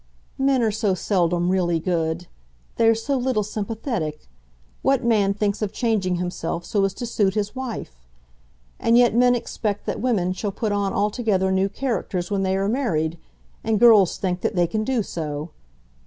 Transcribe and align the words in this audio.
"Men 0.39 0.63
are 0.63 0.71
so 0.71 0.95
seldom 0.95 1.49
really 1.51 1.79
good. 1.79 2.25
They 2.77 2.87
are 2.87 2.95
so 2.95 3.17
little 3.17 3.43
sympathetic. 3.43 4.25
What 4.81 5.03
man 5.03 5.35
thinks 5.35 5.61
of 5.61 5.71
changing 5.71 6.15
himself 6.15 6.65
so 6.65 6.83
as 6.85 6.95
to 6.95 7.05
suit 7.05 7.35
his 7.35 7.55
wife? 7.55 8.07
And 8.79 8.97
yet 8.97 9.13
men 9.15 9.35
expect 9.35 9.85
that 9.85 10.01
women 10.01 10.33
shall 10.33 10.51
put 10.51 10.71
on 10.71 10.91
altogether 10.91 11.51
new 11.51 11.69
characters 11.69 12.31
when 12.31 12.41
they 12.41 12.57
are 12.57 12.67
married, 12.67 13.19
and 13.63 13.79
girls 13.79 14.17
think 14.17 14.41
that 14.41 14.55
they 14.55 14.65
can 14.65 14.83
do 14.83 15.03
so. 15.03 15.51